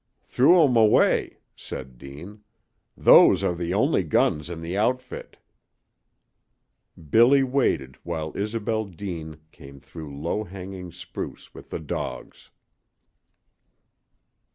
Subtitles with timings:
[0.23, 2.41] "Threw 'em away," said Deane.
[2.97, 5.37] "Those are the only guns in the outfit."
[7.11, 12.49] Billy waited while Isobel Deane came through low hanging spruce with the dogs.